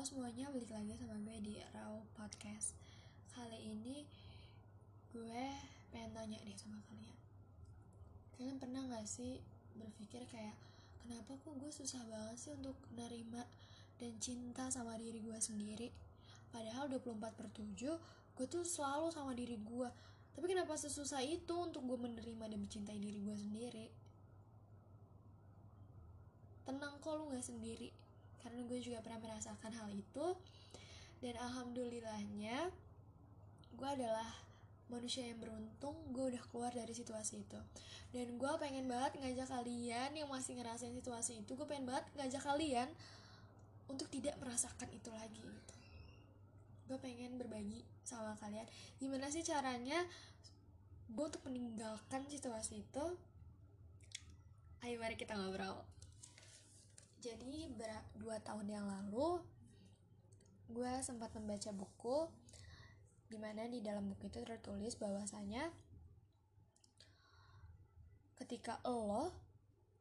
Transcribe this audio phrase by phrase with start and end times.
[0.00, 2.72] Halo semuanya, balik lagi sama gue di Raw Podcast.
[3.36, 4.00] Kali ini
[5.12, 5.44] gue
[5.92, 7.18] pengen tanya deh sama kalian.
[8.32, 9.44] Kalian pernah gak sih
[9.76, 10.56] berpikir kayak
[11.04, 13.44] Kenapa kok gue susah banget sih untuk nerima
[14.00, 15.92] dan cinta sama diri gue sendiri?
[16.48, 17.76] Padahal 24 per 7
[18.40, 19.88] gue tuh selalu sama diri gue.
[20.32, 23.86] Tapi kenapa sesusah itu untuk gue menerima dan mencintai diri gue sendiri?
[26.64, 27.92] Tenang kok lu gak sendiri
[28.40, 30.26] karena gue juga pernah merasakan hal itu.
[31.20, 32.72] Dan alhamdulillahnya
[33.76, 34.28] gue adalah
[34.90, 37.60] manusia yang beruntung gue udah keluar dari situasi itu.
[38.10, 42.42] Dan gue pengen banget ngajak kalian yang masih ngerasain situasi itu gue pengen banget ngajak
[42.42, 42.88] kalian
[43.86, 45.74] untuk tidak merasakan itu lagi gitu.
[46.90, 48.66] Gue pengen berbagi sama kalian.
[48.98, 50.02] Gimana sih caranya
[51.10, 53.04] gue untuk meninggalkan situasi itu?
[54.80, 55.86] Ayo mari kita ngobrol
[57.20, 57.68] jadi
[58.16, 59.44] dua tahun yang lalu
[60.72, 62.32] gue sempat membaca buku
[63.28, 65.68] di mana di dalam buku itu tertulis bahwasanya
[68.40, 69.36] ketika lo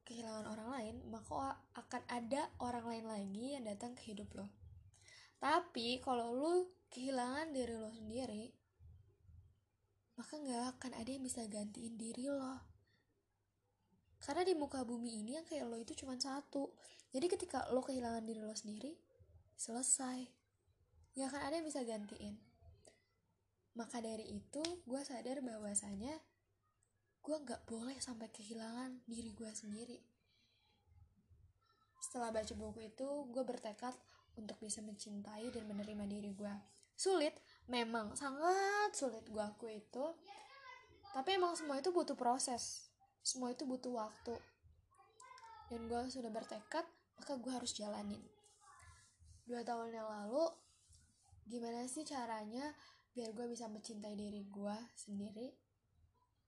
[0.08, 4.48] kehilangan orang lain maka akan ada orang lain lagi yang datang ke hidup lo.
[5.38, 6.54] Tapi kalau lo
[6.90, 8.50] kehilangan diri lo sendiri
[10.16, 12.69] maka nggak akan ada yang bisa gantiin diri lo
[14.20, 16.76] karena di muka bumi ini yang kayak lo itu cuma satu.
[17.16, 18.92] Jadi ketika lo kehilangan diri lo sendiri
[19.56, 20.28] selesai.
[21.16, 22.36] Gak akan ada yang bisa gantiin.
[23.80, 26.20] Maka dari itu gue sadar bahwasanya
[27.24, 30.00] gue gak boleh sampai kehilangan diri gue sendiri.
[32.00, 33.96] Setelah baca buku itu gue bertekad
[34.36, 36.56] untuk bisa mencintai dan menerima diri gue
[37.00, 37.32] sulit
[37.72, 40.06] memang sangat sulit gue akui itu.
[41.16, 42.89] Tapi emang semua itu butuh proses
[43.24, 44.36] semua itu butuh waktu.
[45.70, 46.86] Dan gue sudah bertekad
[47.20, 48.22] maka gue harus jalanin.
[49.46, 50.46] Dua tahun yang lalu
[51.50, 52.74] gimana sih caranya
[53.14, 55.52] biar gue bisa mencintai diri gue sendiri?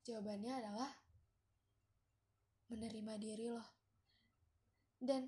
[0.02, 0.90] Jawabannya adalah
[2.72, 3.82] menerima diri lo
[4.96, 5.28] dan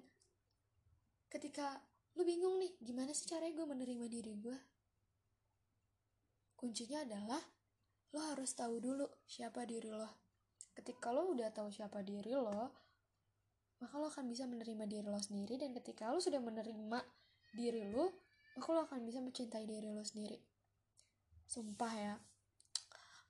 [1.27, 1.75] ketika
[2.15, 4.57] lu bingung nih gimana sih caranya gue menerima diri gue
[6.55, 7.43] kuncinya adalah
[8.15, 10.22] lo harus tahu dulu siapa diri lo
[10.73, 12.73] ketika lo udah tahu siapa diri lo
[13.81, 15.59] maka lo akan bisa menerima diri lo sendiri.
[15.59, 16.99] Dan ketika lo sudah menerima
[17.53, 18.09] diri lo
[18.55, 20.37] maka lo akan bisa mencintai diri lo sendiri.
[21.43, 22.15] Sumpah ya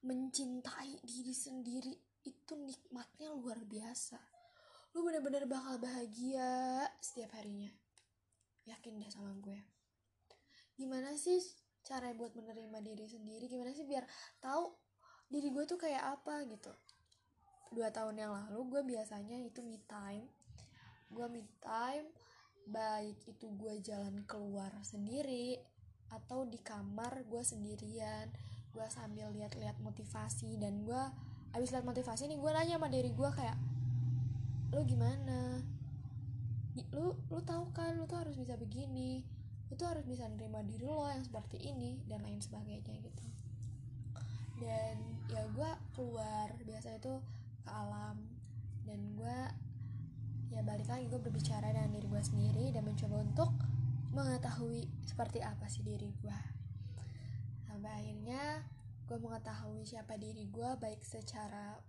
[0.04, 1.96] mencintai diri sendiri
[2.28, 4.20] itu nikmatnya luar biasa.
[4.94, 7.72] Lo bener-bener bakal bahagia setiap harinya.
[8.68, 9.60] Yakin deh sama gue.
[10.76, 11.40] Gimana sih
[11.84, 13.48] cara buat menerima diri sendiri?
[13.48, 14.06] Gimana sih biar
[14.44, 14.76] tahu
[15.34, 16.70] diri gue tuh kayak apa gitu
[17.74, 20.30] dua tahun yang lalu gue biasanya itu me time.
[21.10, 22.08] Gue me time
[22.70, 25.60] baik itu gue jalan keluar sendiri
[26.14, 28.30] atau di kamar gue sendirian.
[28.72, 31.04] Gue sambil lihat-lihat motivasi dan gue
[31.54, 33.58] abis lihat motivasi nih gue nanya sama diri gue kayak
[34.74, 35.62] lu gimana?
[36.94, 39.22] Lu lu tahu kan lu tuh harus bisa begini.
[39.70, 43.26] Lu tuh harus bisa nerima diri lo yang seperti ini dan lain sebagainya gitu.
[44.62, 44.98] Dan
[45.30, 47.14] ya gue keluar biasa itu
[47.64, 48.20] ke alam.
[48.84, 49.40] Dan gue
[50.52, 53.50] ya balik lagi gue berbicara dengan diri gue sendiri dan mencoba untuk
[54.14, 56.38] mengetahui seperti apa sih diri gue
[57.84, 58.62] sampai akhirnya
[59.10, 61.82] gue mengetahui siapa diri gue baik secara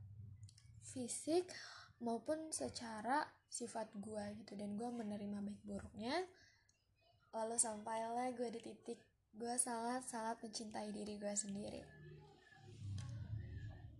[0.81, 1.53] fisik
[2.03, 4.59] maupun secara sifat gue gitu.
[4.59, 6.27] Dan gue menerima baik buruknya.
[7.31, 8.99] Lalu sampailah gue di titik
[9.35, 11.83] gue sangat sangat mencintai diri gue sendiri.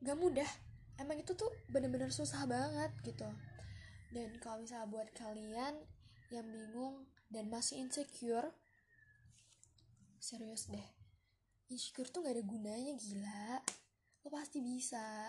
[0.03, 0.51] Gak mudah
[0.99, 3.27] emang itu tuh bener-bener susah banget gitu.
[4.15, 5.75] Dan kalau misalnya buat kalian
[6.31, 8.55] yang bingung dan masih insecure
[10.23, 10.89] serius deh.
[11.69, 13.61] Insecure tuh gak ada gunanya gila.
[14.25, 15.29] Lo pasti bisa.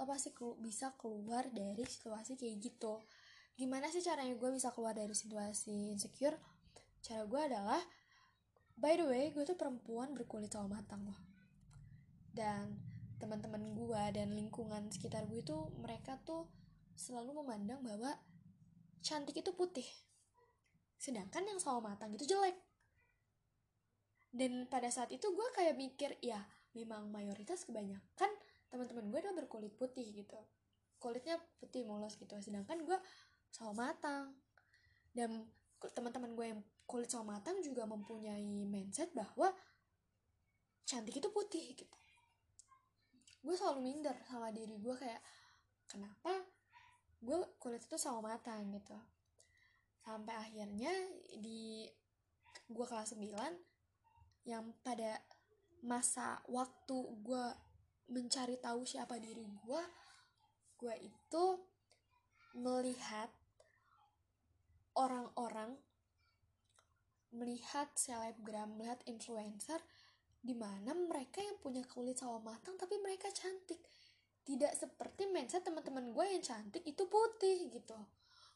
[0.00, 3.02] Lo pasti kelu bisa keluar dari situasi kayak gitu.
[3.58, 6.38] Gimana sih caranya gue bisa keluar dari situasi insecure?
[7.04, 7.82] Cara gue adalah
[8.78, 11.20] by the way gue tuh perempuan berkulit sama matang loh.
[12.32, 12.91] Dan
[13.22, 16.50] teman-teman gue dan lingkungan sekitar gue itu mereka tuh
[16.98, 18.10] selalu memandang bahwa
[18.98, 19.86] cantik itu putih.
[20.98, 22.58] Sedangkan yang sawo matang itu jelek.
[24.34, 26.42] Dan pada saat itu gue kayak mikir ya
[26.74, 28.30] memang mayoritas kebanyakan
[28.72, 30.40] teman-teman gue adalah berkulit putih gitu.
[30.98, 32.34] Kulitnya putih mulus gitu.
[32.42, 32.98] Sedangkan gue
[33.54, 34.34] sawo matang.
[35.14, 35.46] Dan
[35.78, 36.60] teman-teman gue yang
[36.90, 39.54] kulit sawo matang juga mempunyai mindset bahwa
[40.82, 41.86] cantik itu putih gitu
[43.42, 45.22] gue selalu minder sama diri gue kayak
[45.90, 46.46] kenapa
[47.22, 48.98] gue kulit itu sama matang gitu.
[50.02, 50.90] Sampai akhirnya
[51.38, 51.86] di
[52.66, 55.22] gue kelas 9 yang pada
[55.82, 57.44] masa waktu gue
[58.10, 59.82] mencari tahu siapa diri gue
[60.82, 61.44] gue itu
[62.58, 63.30] melihat
[64.98, 65.78] orang-orang
[67.32, 69.78] melihat selebgram melihat influencer
[70.42, 73.78] di mana mereka yang punya kulit sawo matang tapi mereka cantik.
[74.42, 77.94] Tidak seperti mindset teman-teman gue yang cantik itu putih gitu.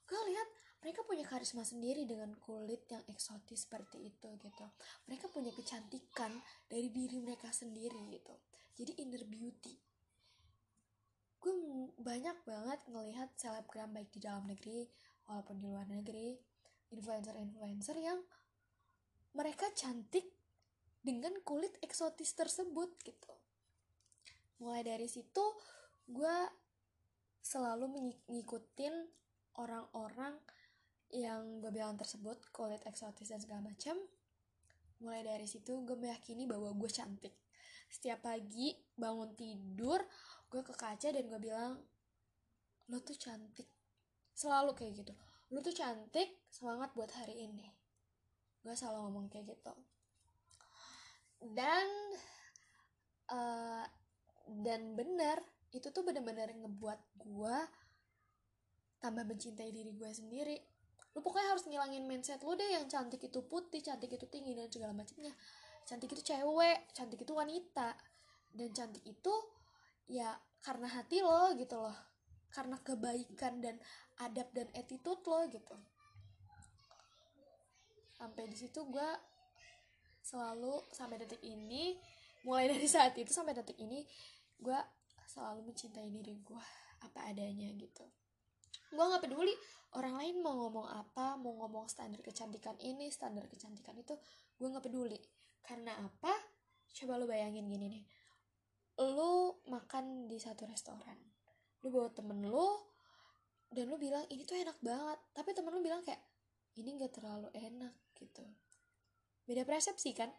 [0.07, 0.49] Gue lihat
[0.83, 4.67] mereka punya karisma sendiri dengan kulit yang eksotis seperti itu gitu.
[5.07, 6.35] Mereka punya kecantikan
[6.67, 8.35] dari diri mereka sendiri gitu.
[8.75, 9.75] Jadi inner beauty.
[11.39, 11.55] Gue
[12.03, 14.91] banyak banget ngelihat selebgram baik di dalam negeri
[15.31, 16.35] walaupun di luar negeri
[16.91, 18.19] influencer-influencer yang
[19.35, 20.36] mereka cantik
[21.07, 23.31] dengan kulit eksotis tersebut gitu.
[24.59, 25.45] Mulai dari situ
[26.11, 26.37] gue
[27.39, 27.87] selalu
[28.27, 28.91] mengikutin
[29.63, 30.35] orang-orang
[31.15, 33.95] yang gue bilang tersebut kulit eksotis dan segala macam
[34.99, 37.39] mulai dari situ gue meyakini bahwa gue cantik.
[37.87, 40.03] Setiap pagi bangun tidur
[40.51, 41.79] gue ke kaca dan gue bilang
[42.91, 43.71] lo tuh cantik.
[44.35, 45.15] Selalu kayak gitu.
[45.55, 47.71] Lo tuh cantik semangat buat hari ini.
[48.67, 49.96] Gue selalu ngomong kayak gitu
[51.43, 51.87] dan
[53.33, 53.85] uh,
[54.47, 55.43] dan benar
[55.75, 57.59] itu tuh benar-benar ngebuat gue
[59.03, 60.57] tambah mencintai diri gue sendiri.
[61.13, 64.69] Lu pokoknya harus ngilangin mindset lu deh yang cantik itu putih cantik itu tinggi dan
[64.73, 65.33] segala macamnya.
[65.85, 67.93] Cantik itu cewek cantik itu wanita.
[68.57, 69.35] Dan cantik itu
[70.09, 70.33] ya
[70.65, 71.97] karena hati lo gitu loh.
[72.49, 73.77] Karena kebaikan dan
[74.23, 75.77] adab dan attitude lo gitu.
[78.17, 79.36] Sampai di situ gue
[80.27, 81.95] selalu sampai detik ini
[82.43, 84.03] mulai dari saat itu sampai detik ini
[84.59, 84.79] gue
[85.31, 86.63] selalu mencintai diri gue
[87.07, 88.03] apa adanya gitu.
[88.91, 89.55] Gue nggak peduli
[89.95, 94.19] orang lain mau ngomong apa mau ngomong standar kecantikan ini standar kecantikan itu
[94.59, 95.19] gue nggak peduli.
[95.63, 96.35] Karena apa?
[96.97, 98.05] Coba lu bayangin gini nih.
[99.07, 101.15] Lu makan di satu restoran
[101.85, 102.67] lu bawa temen lu
[103.71, 105.19] dan lu bilang ini tuh enak banget.
[105.37, 106.19] Tapi temen lu bilang kayak
[106.81, 108.43] ini gak terlalu enak gitu
[109.47, 110.31] beda persepsi kan?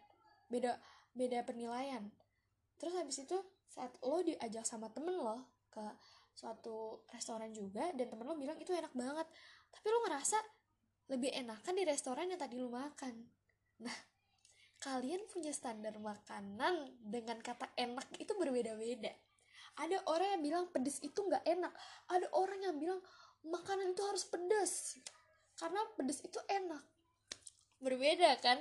[0.46, 0.76] Beda
[1.16, 2.08] beda penilaian.
[2.78, 5.82] Terus habis itu saat lo diajak sama temen lo ke
[6.32, 9.26] suatu restoran juga dan temen lo bilang itu enak banget.
[9.74, 10.38] Tapi lo ngerasa
[11.08, 13.14] lebih enakan di restoran yang tadi lo makan.
[13.82, 13.98] Nah
[14.78, 19.10] kalian punya standar makanan dengan kata enak itu berbeda-beda.
[19.78, 21.70] Ada orang yang bilang pedes itu nggak enak.
[22.10, 23.00] Ada orang yang bilang
[23.46, 24.98] makanan itu harus pedes.
[25.58, 26.82] Karena pedes itu enak.
[27.82, 28.58] Berbeda kan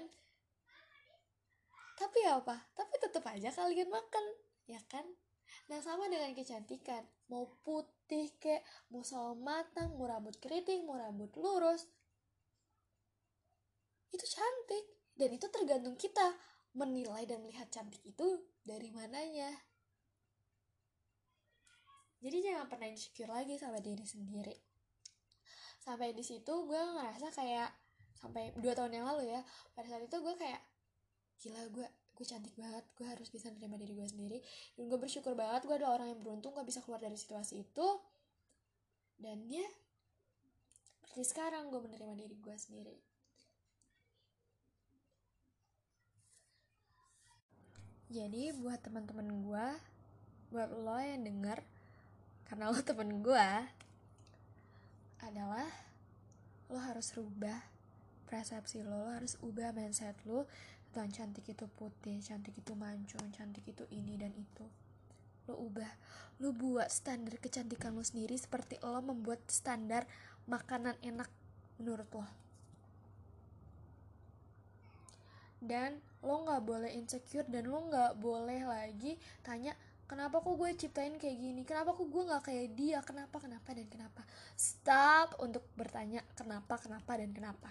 [1.98, 2.56] tapi apa?
[2.78, 4.26] Tapi tetap aja kalian makan
[4.70, 5.04] ya kan?
[5.68, 7.02] Nah sama dengan kecantikan.
[7.34, 8.62] Mau putih kek
[8.94, 11.90] mau sawo matang mau rambut keriting mau rambut lurus.
[14.14, 14.86] Itu cantik.
[15.18, 16.38] Dan itu tergantung kita
[16.78, 19.50] menilai dan melihat cantik itu dari mananya.
[22.22, 24.54] Jadi jangan pernah insecure lagi sama diri sendiri.
[25.82, 27.70] Sampai di situ gue ngerasa kayak
[28.18, 29.42] sampai dua tahun yang lalu ya
[29.78, 30.62] pada saat itu gue kayak
[31.42, 31.88] gila gue
[32.18, 32.86] gue cantik banget.
[32.98, 34.38] Gue harus bisa menerima diri gue sendiri.
[34.74, 37.88] Dan gue bersyukur banget gue adalah orang yang beruntung gue bisa keluar dari situasi itu.
[39.18, 39.66] Dan ya
[41.18, 42.98] seperti sekarang gue menerima diri gue sendiri.
[48.08, 49.68] Jadi buat teman-teman gue
[50.48, 51.60] buat lo yang denger
[52.48, 53.50] karena lo temen gue
[55.20, 55.68] adalah
[56.72, 57.68] lo harus rubah
[58.32, 60.48] persepsi lo, lo harus ubah mindset lo
[60.98, 64.66] tentang cantik itu putih, cantik itu mancung, cantik itu ini dan itu.
[65.46, 65.94] Lo ubah,
[66.42, 70.10] lo buat standar kecantikan lo sendiri seperti lo membuat standar
[70.50, 71.30] makanan enak
[71.78, 72.26] menurut lo.
[75.62, 79.78] Dan lo nggak boleh insecure dan lo nggak boleh lagi tanya
[80.10, 83.86] kenapa kok gue ciptain kayak gini kenapa kok gue nggak kayak dia kenapa kenapa dan
[83.86, 84.26] kenapa
[84.58, 87.70] stop untuk bertanya kenapa kenapa dan kenapa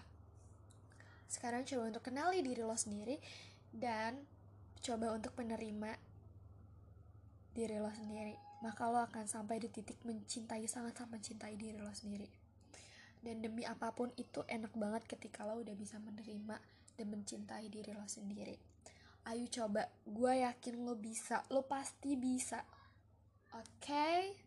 [1.26, 3.18] sekarang coba untuk kenali diri lo sendiri
[3.74, 4.22] dan
[4.80, 5.98] coba untuk menerima
[7.52, 8.34] diri lo sendiri.
[8.62, 12.28] Maka lo akan sampai di titik mencintai sangat sangat mencintai diri lo sendiri.
[13.20, 16.56] Dan demi apa pun itu enak banget ketika lo udah bisa menerima
[16.96, 18.54] dan mencintai diri lo sendiri.
[19.26, 22.62] Ayo coba gue yakin lo bisa lo pasti bisa.
[23.56, 23.66] Oke?
[23.82, 24.45] okay?